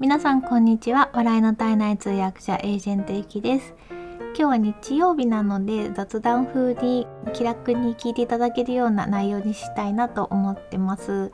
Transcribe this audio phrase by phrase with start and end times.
[0.00, 1.10] 皆さんこんにちは。
[1.12, 3.74] 笑いの体内通訳者エージェントゆきです。
[4.34, 11.32] 今日は日曜日なので雑談風に気楽に聞いていただけるような内容にしたいなと思ってます。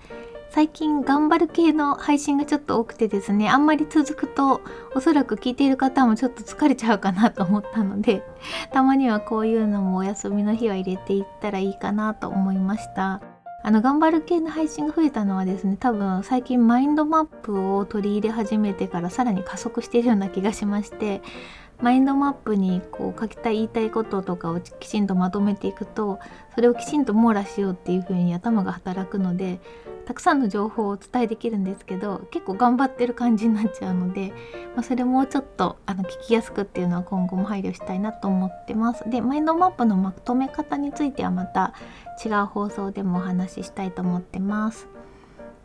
[0.51, 4.61] 最近頑張る系の配信がちょっと多くてですねあんまり続くと
[4.97, 8.25] おそらく聞いている方もちょっと疲れちゃうかなと思ったので
[8.73, 13.21] たまにはこういうのもお休みの日は入れていったらいいかなと思いました。
[13.67, 21.21] あの頑張る系の配信が増えたのはですね多分最近マインドマップを取り入れ始めてからさらに加速しているような気がしまして
[21.81, 26.21] マインドマップにこう書きたい言いたいこととかをきちんとまとめていくと
[26.55, 29.59] それをきちんと網羅しようっていう風に頭が働くので
[30.07, 34.33] たくさんの情報をお伝えできるんですけど結構頑張ってる感じになっちゃうので、
[34.75, 39.09] まあ、それもうちょっとあの聞きやすくっていうのは今後も配慮したいなと思ってます。
[39.11, 41.75] でマインドマップのまとめ方についてはまた
[42.25, 44.96] 違う放送でもお話ししたいと思ってます。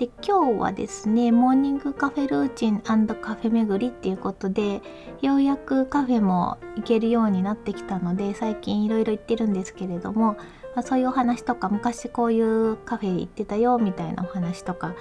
[0.01, 4.81] で今日はですねモーニングカフェルーチンカフェ巡りっていうことで
[5.21, 10.37] ようやくカフェも行けるようになってきたので最近いろいろ行ってるんですけれども
[10.73, 14.95] まあ、そういうお話とか昔こういうカフェ行ってたよみたいなお話とか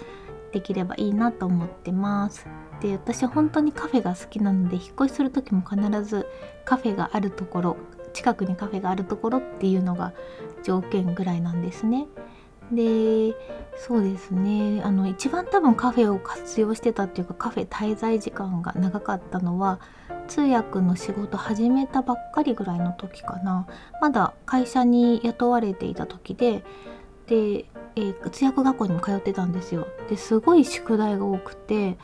[0.52, 2.46] できればいいなと思ってます。
[2.82, 6.26] で私本当にカフェが好きなので引っ越しする時も必ず
[6.66, 7.76] カフェがあるところ
[8.12, 10.12] 近くにカフェがあるところっていうのが
[10.62, 12.06] 条件ぐらいなんですね。
[12.72, 13.34] で
[13.76, 14.82] そうですね。
[14.84, 19.80] あの一番多分カフェを活用してたっていうかカフェ滞在時間が長かったのは
[20.28, 23.66] 通訳の仕事始めたばっかりぐらいの時かな。
[24.00, 26.62] まだ会社に雇われていた時で
[27.26, 27.64] で、
[27.96, 29.86] えー、通訳学校にも通ってたんですよ。
[30.08, 31.96] ですごい宿題が多くて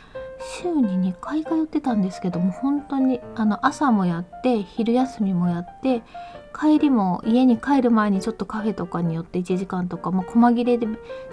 [0.60, 6.02] 週に2回通ってたんですけども本当にあの朝もやって昼休みもやって
[6.58, 10.86] 帰りも家に帰る前にちょっとカフェとかによって1時間とか、まあ、細切れで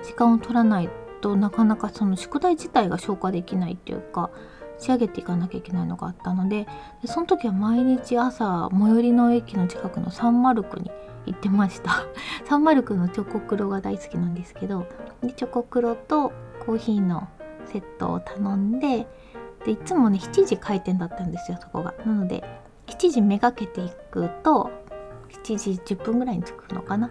[0.04, 0.90] 時間を取らない
[1.22, 4.30] となかなかその宿題自体が消化できないっていうか
[4.78, 6.68] 仕上げていかなきゃいけないのがあったので
[7.02, 10.92] でその時は毎日朝最寄りの駅の近くのサンマルクに
[11.26, 12.06] 行ってました。
[12.44, 14.86] サンマルクのチョコクロが大好きなんですけど
[15.22, 16.34] でチョコクロと
[16.66, 17.30] コーヒーの
[17.66, 19.08] セットを頼んで
[19.64, 21.94] でいつもね7時開店だったんですよそこが。
[22.06, 22.44] なので
[22.88, 24.70] 7時めがけていくと
[25.44, 27.10] 7時10分ぐらいに着くのかな。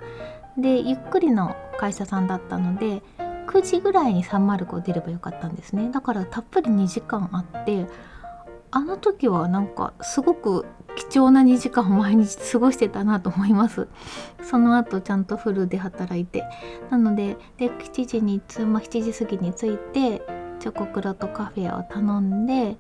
[0.57, 3.03] でゆっくりの会社さんだったので
[3.47, 5.91] 9時ぐらいに305出ればよかったんですね。
[5.91, 7.87] だからたっぷり2時間あって
[8.71, 10.65] あの時はなんかすごく
[10.97, 13.89] 貴重な2時間を毎日過ごしてたなと思います。
[14.43, 16.45] その後ちゃんとフルで働いて。
[16.91, 20.23] なのでで7時にまあ、7時過ぎに着いて
[20.61, 22.77] チョコクロとカフェを頼んで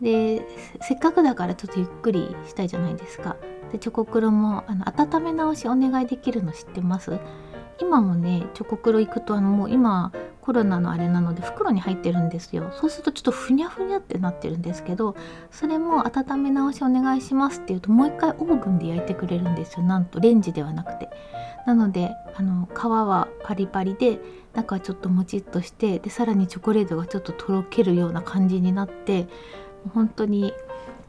[0.00, 0.46] で
[0.82, 3.36] せっかくだからちょっとゆっくりしたいじゃないですか。
[3.74, 7.18] でチョコクロもあの温め直しお願いできるの知ってます？
[7.80, 12.70] 今もねチョコクロ行くとあのもう今コロナのあれなので袋に入ってるんですよ。
[12.72, 15.16] そうするとちょっとふにゃふにゃってなってるんですけど
[15.50, 19.82] それも温め直しお願いしますって言うともう一回オーブンで焼いてくれるんですよ。
[19.82, 21.10] なんとレンジではなくて。
[21.66, 24.20] なのであの皮はパリパリで
[24.52, 29.26] 中はちょっともちっとしてでさらにチョコレートがちょっととろけるような感じになって
[29.92, 30.52] 本当に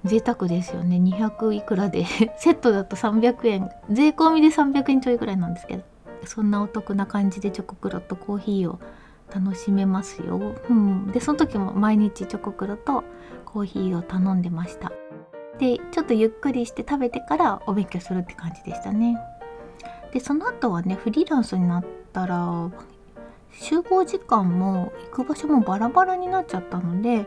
[0.06, 0.98] 贅沢ですよね。
[0.98, 2.06] 200いくらで。
[2.38, 3.70] セットだと300円。
[3.90, 5.84] 税込みで300円ちょいぐらいなんですけど。
[6.26, 8.80] そんなお得な感じでチョコクロとコーヒーを
[9.34, 13.04] 楽しめますよ、うん、でその時も毎日チョコクロと
[13.46, 14.92] コーヒーを頼んでました。
[15.58, 19.18] でちょっとゆっくりして食べてからお勉強するって感じでしたね。
[20.12, 22.70] でその後はねフリーランスになったら
[23.54, 27.26] 集合時間も行く場所もバラバラになっちゃったので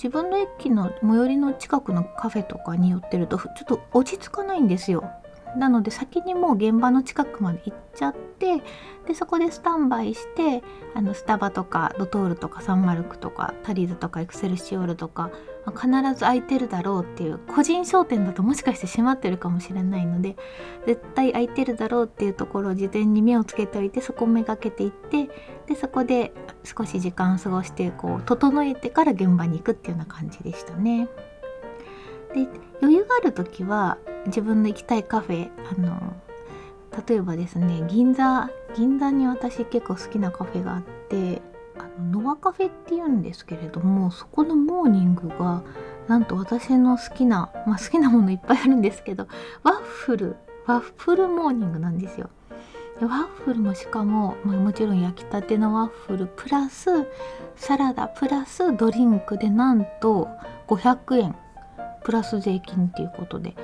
[0.00, 5.10] 自分の駅の最寄りの近くのカフェとかに寄ってるとちょっと落ち着かないんですよ。
[5.56, 8.62] なので先にもう現場の近くまで行っちゃって
[9.06, 10.62] でそこでスタンバイして
[10.94, 15.30] あのスタバとかドトールとかサンマルクとかタリーズとかエクセルシオールとか、
[15.64, 20.36] ま、必ず空いてるだろうっていう個人商店だともしかして閉まってるかもしれないので
[20.86, 25.28] 絶対空いてるだろうっていうところを事前に目をつけておいてそこをめがけていって
[25.66, 26.32] でそこで
[26.64, 31.08] 少し時間を過ごしてこう整えてから現場に行くっていうような感じでしたね。
[32.34, 32.46] で
[32.80, 36.16] 余裕がある時は自分の行きたいカフェあの
[37.06, 41.42] 例えばですね銀座銀座に私結構好きなカフェがあって
[41.78, 45.62] あのノアカフェっていうんですけれどもそこのモーニングが
[46.08, 49.28] なんと私の好きな、まあ、好きなものいっぱいあるんですけど
[49.62, 50.36] ワッフル
[50.66, 52.28] ワッフルモーニングなんですよ。
[53.00, 57.06] ワッフルもしかも、まあ、もちろん焼きたてのワッフルプラス
[57.54, 60.28] サラダプラスドリンクでなんと
[60.66, 61.36] 500円
[62.08, 63.54] プラス税金っていうことで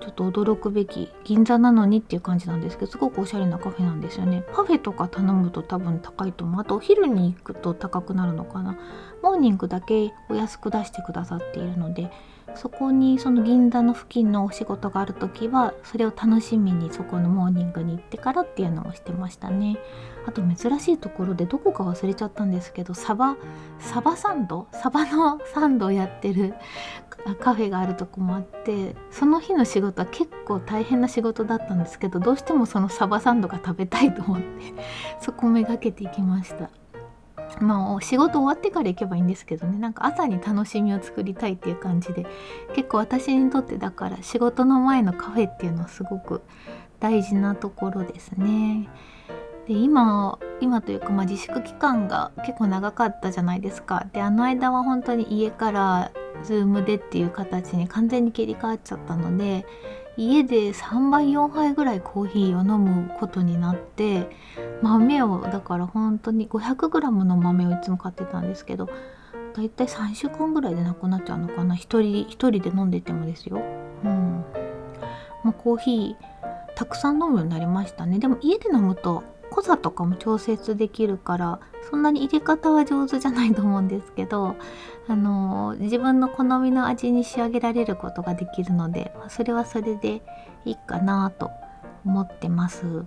[0.00, 4.44] ちょっと驚くべき銀座なのにっていう感じなんですけどすごくおしゃれなカフェなんですよね。
[4.52, 6.60] パフェとか頼むと多分高いと思う。
[6.60, 8.78] あとお昼に行くと高くなるのかな。
[9.24, 12.12] モーニングだけお安く出してくださっているので
[12.54, 19.76] そこにその銀座の付近のお仕事がある時はそれを楽しみにそこのモーニングに行ってからっていうのもしてましたね。
[20.26, 23.36] あと珍しいところでどこか忘れちゃったんですけどサバ
[23.78, 24.66] サバサンド？
[24.72, 26.54] サバのサンドをやってる
[27.40, 34.46] カフェがあるとこもあってその日の仕事は結構大変な仕事だったんですけどどうしてもそのサバサンドが食べたいと思って
[35.20, 36.70] そこをめがけていきました。
[37.60, 42.26] まあ仕事終わってから行けばいいんですけどねなんか朝に楽しみを作りたいっていう感じで
[42.74, 46.42] 結構私にとってだから仕事の前のカフェっていうのはすごく
[47.00, 48.88] 大事なところですね。
[49.66, 54.06] で今今というか、まあ、自粛期間が結構長かったじゃないですか。
[54.12, 56.10] であの間は本当に家から
[56.44, 59.66] Zoom でっていう形に完全に切り替わっちゃったので
[60.18, 64.28] 家で3杯4杯ぐらいコーヒーを飲むことになって
[64.82, 68.90] 豆をだから本当に 500g の豆をいつも買ってたんですけど
[69.54, 71.74] だいたい3週間ぐらいでなくなっちゃうのかな。
[71.74, 73.60] 1人1人で飲んでてもですよ。
[74.04, 74.44] うん。
[75.42, 78.18] まあ、コーヒーたくさん飲むようになりましたね。
[78.18, 81.60] でも家で飲むと濃さとかも調節できるから
[81.90, 84.56] そんなに入れ方は上手じゃないと思うんですけど
[85.06, 90.22] あの自分の好みの味に仕上げられることができるのでそれはそれで
[90.64, 91.50] いいかなと
[92.04, 93.04] 思ってます。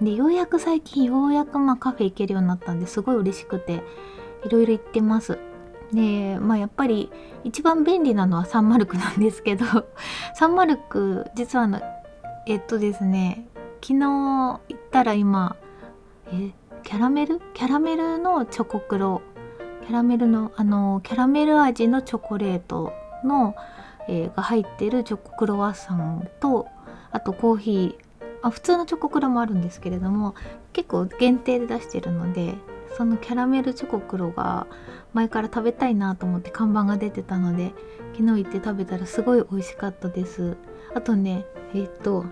[0.00, 3.82] でようやく最近ようやくまあカフェ行けるようになったんですごい嬉しくて
[4.44, 5.38] いろいろ行ってます。
[5.92, 7.10] でまあやっぱり
[7.44, 9.66] 一番便利なのはサンマルクなんですけど
[10.34, 11.80] サンマルク実はあの
[12.46, 13.46] えっとですね
[13.82, 15.56] 昨日行ったら今
[16.32, 16.50] え
[16.82, 17.40] キャラメル？
[17.54, 19.22] キャラメルのチョコクロ。
[19.82, 22.92] キャラメルのあのキャラメル味のチョコレート
[23.24, 23.54] の、
[24.08, 26.68] えー、が入ってるチョコクロワッサンと
[27.10, 28.02] あとコーヒー。
[28.44, 30.34] あ普通のチョコクロもあるんですけれども
[30.72, 32.56] 結構限定で出してるので
[32.96, 34.66] そのキャラメルチョコクロが
[35.12, 37.72] 前から食べたいなと思って看板が出てたので
[38.16, 40.56] 昨日行って食べたらすごい美味しかったです。
[40.92, 42.24] あとねえっ、と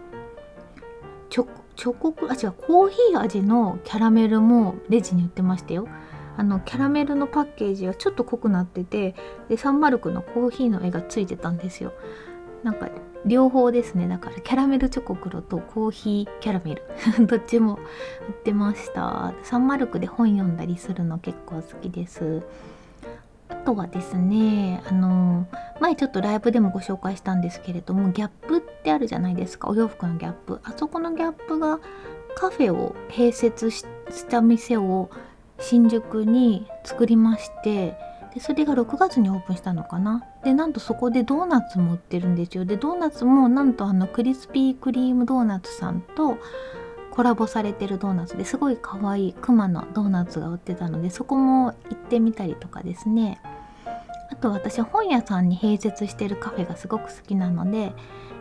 [1.28, 5.88] チョコチョコあ違うコーヒー味のキャラメルもレジに売ってましたよ。
[6.36, 9.14] あのキャラメルのパッケージはちょっと濃くなってて
[9.48, 11.94] でサンマルクのコーヒーの絵がついてたんですよ。
[12.62, 12.90] なんか
[13.24, 14.08] 両方ですね。
[14.08, 16.82] だからキャラメルチョコクロとコーヒーキャラメル。
[17.26, 19.32] どっちも売ってました。
[19.42, 22.42] サンマルクで本読んだりするの結構好きです。
[23.48, 25.46] あとはですねあの
[25.80, 29.68] 前ちょっとライブでもご紹介したんですけれどもギャップっってあるじゃないですか。
[29.68, 30.60] お洋服のギャップ。
[30.64, 31.78] あそこのギャップが
[32.34, 33.84] カフェを併設し
[34.28, 35.10] た店を
[35.58, 37.96] 新宿に作りまして
[38.34, 40.24] でそれが6月にオープンしたのかな。
[40.42, 42.64] でなんとそこでドーナツも売ってるんですよ。
[42.64, 46.38] でドーナツもなんとあのクリスピークリームドーナツさんと
[47.10, 53.40] コラボされてるドーナツですごい可愛いクマのドーナツが売ってたのでそこも行ってみたりとかですね。
[54.30, 57.92] あと私本屋さんに併設してるカフェがすごく好きなので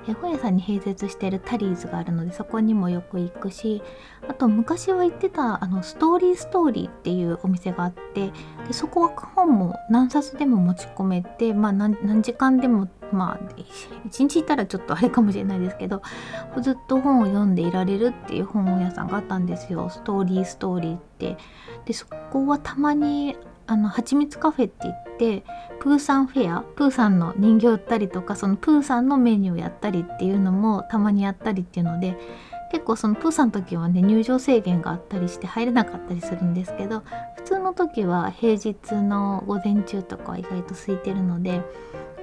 [0.07, 3.81] え本屋さんに併設してるタリーズがあるのでそこにもよく行くし
[4.27, 8.31] あと昔は行ってたあのストーリーストーリーっていうお店があって
[8.67, 13.39] でそこは本も何冊でも持ち込めて、まあ何、何時間でもまあ
[14.05, 16.01] 一日いたらちょっとあれかもしれないですけど
[16.61, 21.37] ずっと本を読んでいられるっていう本屋さんがあったんですよストーリーストーリーって。
[21.85, 23.35] でそこはたまに
[23.69, 24.95] あの蜂蜜カフェって言っ
[25.41, 25.43] て
[25.79, 32.17] プーさんフェアプーさんの人形売ったりとかそのプーさんのメニューやったりっていうのもたまにやったりっていうので
[32.71, 37.03] 結構そのプーさんの時はね入場制限があったりして入れなかったりするんですけど
[37.35, 41.61] 普通の時は平日の午前中とかは意外と空いてるので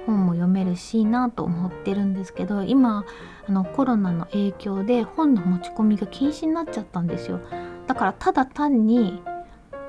[0.05, 3.05] 本も読めるしなと思ってるんですけど今
[3.47, 7.39] あのコロナの影響で本の持ち込みが禁止になっちゃったんですよ。
[7.87, 9.23] だからただ単に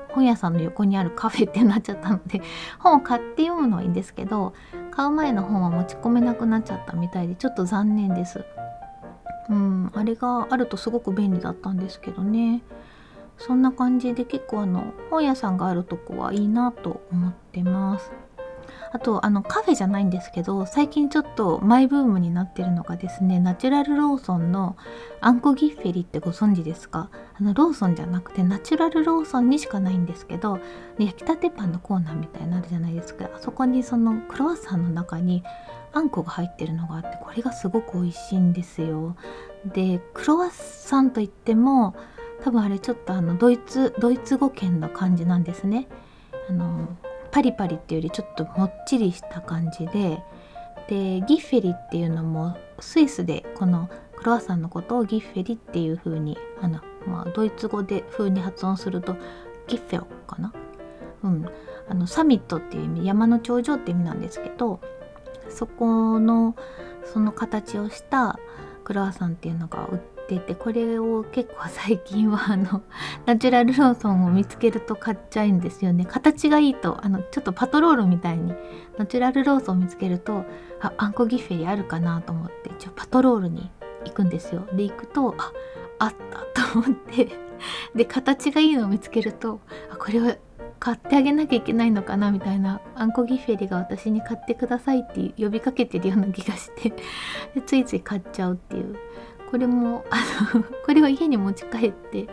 [0.09, 2.41] 本屋さんの横にあるカフェってなっちゃったので
[2.79, 4.53] 本を買って読むのはいいんですけど
[4.91, 8.43] 買う前の本は持ち込めなくなっちゃったみたいでちょっと残念です。
[9.49, 12.61] うん、あれがあるとすごく便利だったんですけどね。
[13.39, 18.11] そんな感じで結構あの本屋さんがあるとこはいいなと思ってます。
[18.91, 24.77] あとあのカフェじゃないんですけど最近ちょっとマイブームになってるのがですねナチュラルローソンの
[25.21, 27.09] あんこギッフェリってご存知ですか？
[27.39, 30.59] あのローソンじゃなくてナチュラルローソンにしかないんですけど
[30.97, 33.29] 焼きたてパンのコーナーみたいになるじゃないですか。
[33.33, 35.43] あそこにそのクロワッサンの中に
[35.93, 39.15] あんこが入ってるのがあってこれがすごく美味しいんですよ。
[39.65, 41.95] でクロワッサンといっても
[42.43, 45.87] 多分あれちょっとあのドイツドイツ語圏の感じなんですね。
[46.49, 46.87] あの
[47.31, 50.21] パリパリっていうよりちょっともっちりした感じで
[50.87, 59.15] でギッフェリっていうのもスイスでこのクロワッサンのことをギッフェリっていう風にあの、まあ、ドイツ語で風に発音すると
[59.67, 60.53] ギッフェロかな、
[61.23, 61.45] うん、
[61.87, 64.81] あのサミットっていう意味山の頂上って意味なんですけど
[65.49, 66.55] そこの
[67.05, 68.39] その形をした
[68.83, 72.83] クロワッサンっていうのが売っていててこれを結構最近はあの
[73.25, 76.05] ナチュラルローソンを見つけると買っちゃうんですよね。
[76.05, 78.53] 形がいいとあのちょっとパトロールみたいに
[78.97, 80.45] ナチュラルローソンを見つけると
[80.81, 83.71] ああんこギフェリあるかなと思ってちょパトロールに
[84.05, 84.67] 行くんですよ。
[84.73, 85.51] で行くとあ
[85.99, 86.13] あっ
[86.53, 87.49] たと思って。
[87.93, 89.59] で形がいいのを見つけると
[89.91, 90.35] あこれは
[90.79, 96.93] 買ってあげなきゃいけないのかなみたいなあんこギフェリが私に買ってくださいって呼びかけてるような気がして。
[97.65, 98.95] ついつい買っちゃうっていう。
[99.49, 102.27] これもあのこれを家に持ち帰って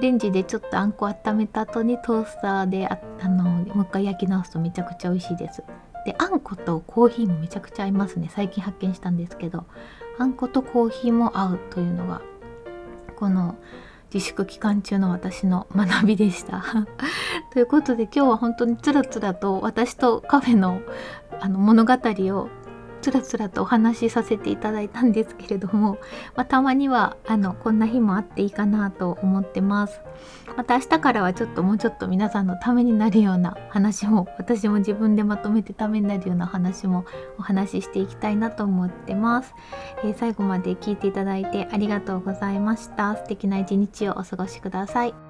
[0.00, 5.62] レンジでちょっとあんこ温めた後にトースターでああのもう一回焼き直すとめちゃくちゃ美味しいです。
[6.06, 8.30] であんことコーヒーもめちゃくちゃ合いますね。
[8.32, 9.66] 最近発見したんですけど
[10.18, 12.22] あんことコーヒーも合うというのが
[13.16, 13.56] この
[14.12, 16.64] 自粛期間中の私の学びでした。
[17.52, 20.80] ということで今日は本当につらつらと私とカフェの
[21.40, 22.48] あの物語を
[23.00, 25.98] つらつらとお話しさせていただいたんですけれども、
[26.36, 30.00] まあ、たまにはあのこんな日もあっていいかなと思ってます。
[30.56, 37.04] また明日からはちょっともうちょっと皆さんのためになるような話も私も自分でまとめてためになるような話も
[37.38, 39.54] お話ししていきたいなと思ってます、
[40.04, 43.16] えー、最後まで聞いていただいてありがとうございました。
[43.16, 45.29] 素敵な一日をお過ごしください。